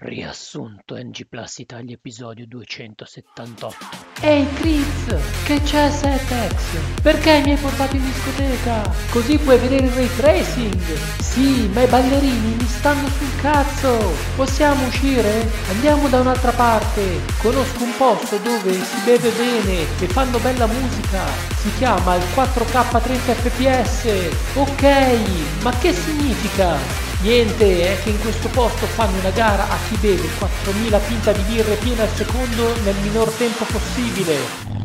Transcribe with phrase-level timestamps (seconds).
[0.00, 3.96] Riassunto NG Plus Italia episodio 278.
[4.20, 7.00] Ehi Chris, che c'è Setex?
[7.02, 8.94] Perché mi hai portato in discoteca?
[9.10, 10.80] Così puoi vedere il ray tracing.
[11.18, 14.12] Sì, ma i ballerini mi stanno sul cazzo.
[14.36, 15.50] Possiamo uscire?
[15.70, 17.18] Andiamo da un'altra parte.
[17.38, 21.26] Conosco un posto dove si beve bene e fanno bella musica.
[21.56, 24.56] Si chiama il 4K 30 fps.
[24.58, 27.07] Ok, ma che significa?
[27.20, 31.42] Niente, è che in questo posto fanno una gara a chi beve 4000 pinta di
[31.42, 34.76] birre piene al secondo nel minor tempo possibile.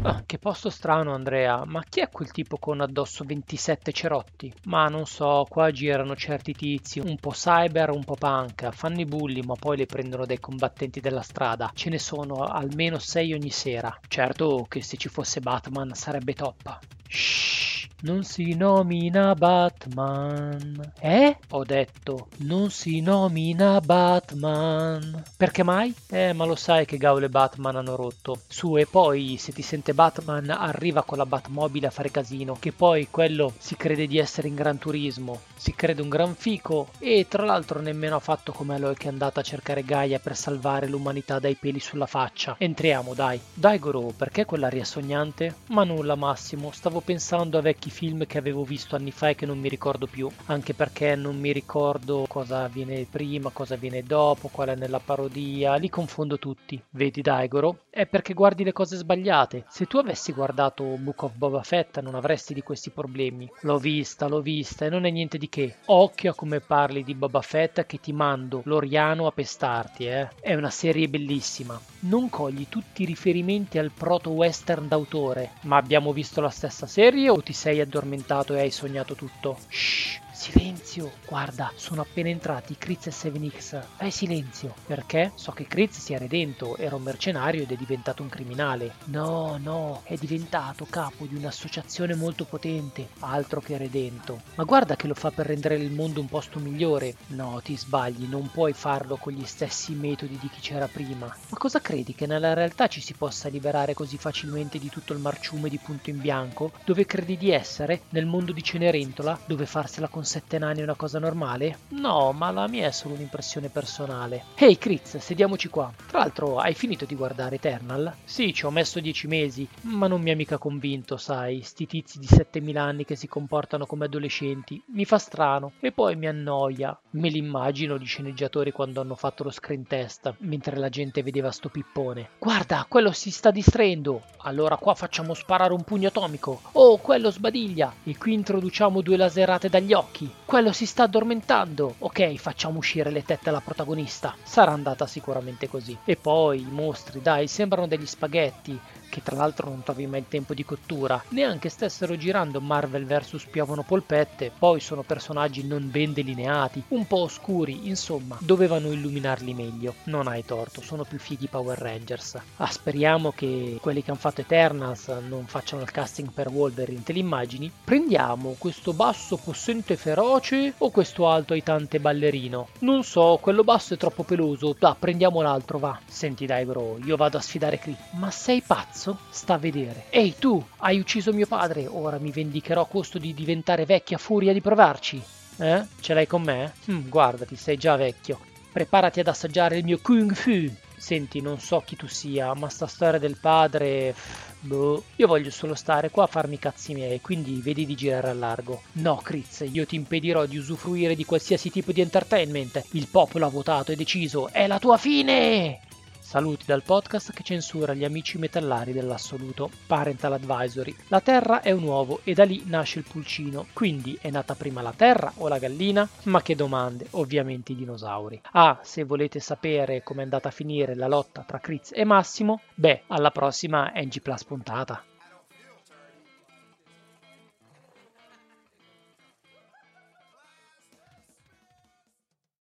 [0.00, 4.50] Ah, che posto strano Andrea, ma chi è quel tipo con addosso 27 cerotti?
[4.64, 9.04] Ma non so, qua girano certi tizi, un po' cyber, un po' punk, fanno i
[9.04, 11.70] bulli ma poi le prendono dai combattenti della strada.
[11.74, 13.94] Ce ne sono almeno 6 ogni sera.
[14.08, 16.78] Certo che se ci fosse Batman sarebbe top.
[17.06, 17.67] Shh.
[18.00, 20.92] Non si nomina Batman.
[21.00, 21.36] Eh?
[21.50, 25.24] Ho detto, non si nomina Batman.
[25.36, 25.92] Perché mai?
[26.08, 28.42] Eh, ma lo sai che gaule Batman hanno rotto.
[28.46, 32.70] Su, e poi se ti sente Batman arriva con la Batmobile a fare casino, che
[32.70, 37.26] poi quello si crede di essere in Gran Turismo, si crede un gran fico e
[37.28, 40.86] tra l'altro nemmeno ha fatto come Aloy che è andata a cercare Gaia per salvare
[40.86, 42.54] l'umanità dai peli sulla faccia.
[42.58, 43.40] Entriamo, dai.
[43.52, 45.56] Dai Goro, perché quell'aria sognante?
[45.68, 49.46] Ma nulla Massimo, stavo pensando a vecchi film che avevo visto anni fa e che
[49.46, 54.48] non mi ricordo più, anche perché non mi ricordo cosa avviene prima, cosa avviene dopo,
[54.48, 56.80] qual è nella parodia, li confondo tutti.
[56.90, 57.80] Vedi Daigoro?
[57.90, 59.64] È perché guardi le cose sbagliate.
[59.68, 63.50] Se tu avessi guardato Book of Boba Fett non avresti di questi problemi.
[63.62, 65.76] L'ho vista, l'ho vista e non è niente di che.
[65.86, 70.28] Occhio a come parli di Boba Fett che ti mando l'Oriano a pestarti, eh.
[70.40, 71.80] È una serie bellissima.
[72.00, 77.42] Non cogli tutti i riferimenti al proto-western d'autore, ma abbiamo visto la stessa serie o
[77.42, 79.58] ti sei addormentato e hai sognato tutto.
[79.68, 81.12] Shh, silenzio.
[81.26, 83.82] Guarda, sono appena entrati Kriz e 7X.
[83.96, 84.74] Fai silenzio.
[84.86, 85.32] Perché?
[85.34, 88.94] So che Kriz si è redento, era un mercenario ed è diventato un criminale.
[89.04, 94.40] No, no, è diventato capo di un'associazione molto potente, altro che redento.
[94.54, 97.14] Ma guarda che lo fa per rendere il mondo un posto migliore.
[97.28, 101.26] No, ti sbagli, non puoi farlo con gli stessi metodi di chi c'era prima.
[101.26, 105.18] Ma cosa credi che nella realtà ci si possa liberare così facilmente di tutto il
[105.18, 106.72] marciume di punto in bianco?
[106.84, 108.02] Dove credi di essere?
[108.10, 109.38] Nel mondo di Cenerentola?
[109.44, 111.78] Dove farsela con sette nani una cosa normale?
[111.88, 114.44] No, ma la mia è solo un'impressione personale.
[114.54, 115.92] Ehi, hey, Kritz, sediamoci qua.
[116.06, 118.14] Tra l'altro, hai finito di guardare Eternal?
[118.24, 122.18] Sì, ci ho messo dieci mesi, ma non mi ha mica convinto, sai, sti tizi
[122.20, 124.80] di 7000 anni che si comportano come adolescenti.
[124.92, 126.96] Mi fa strano e poi mi annoia.
[127.10, 131.50] Me li immagino gli sceneggiatori quando hanno fatto lo screen test, mentre la gente vedeva
[131.50, 132.30] sto pippone.
[132.38, 134.22] Guarda, quello si sta distraendo.
[134.42, 136.60] Allora qua facciamo sparare un pugno atomico.
[136.72, 137.92] Oh, quello sbadiglia.
[138.04, 141.94] E qui introduciamo due laserate dagli occhi Quello si sta addormentando.
[141.98, 144.34] Ok, facciamo uscire le tette alla protagonista.
[144.42, 145.96] Sarà andata sicuramente così.
[146.04, 148.78] E poi i mostri, dai, sembrano degli spaghetti
[149.18, 153.46] che tra l'altro non trovi mai il tempo di cottura, neanche stessero girando Marvel vs
[153.50, 159.94] Piovono Polpette, poi sono personaggi non ben delineati, un po' oscuri, insomma, dovevano illuminarli meglio.
[160.04, 162.38] Non hai torto, sono più fighi Power Rangers.
[162.56, 167.12] Ah, speriamo che quelli che hanno fatto Eternals non facciano il casting per Wolverine, te
[167.12, 167.70] li immagini?
[167.84, 172.68] Prendiamo questo basso possente feroce o questo alto e tante ballerino?
[172.80, 175.98] Non so, quello basso è troppo peloso, da, prendiamo l'altro, va.
[176.06, 177.96] Senti dai bro, io vado a sfidare Cree.
[178.12, 179.07] Ma sei pazzo?
[179.08, 179.18] Pazzo?
[179.30, 180.04] Sta a vedere.
[180.10, 184.52] Ehi tu, hai ucciso mio padre, ora mi vendicherò a costo di diventare vecchia furia
[184.52, 185.22] di provarci.
[185.58, 185.84] Eh?
[186.00, 186.72] Ce l'hai con me?
[186.86, 188.38] Hm, guardati, sei già vecchio.
[188.72, 190.70] Preparati ad assaggiare il mio kung fu.
[190.96, 194.14] Senti, non so chi tu sia, ma sta storia del padre...
[194.60, 198.30] Boh, io voglio solo stare qua a farmi i cazzi miei, quindi vedi di girare
[198.30, 198.82] al largo.
[198.94, 202.84] No, Critz, io ti impedirò di usufruire di qualsiasi tipo di entertainment.
[202.92, 205.78] Il popolo ha votato e deciso, è la tua fine!
[206.28, 209.70] Saluti dal podcast che censura gli amici metallari dell'assoluto.
[209.86, 210.94] Parental Advisory.
[211.08, 213.68] La Terra è un uovo e da lì nasce il pulcino.
[213.72, 216.06] Quindi è nata prima la Terra o la gallina?
[216.24, 218.42] Ma che domande, ovviamente i dinosauri.
[218.52, 223.04] Ah, se volete sapere com'è andata a finire la lotta tra Critz e Massimo, beh,
[223.06, 225.02] alla prossima NG Plus puntata.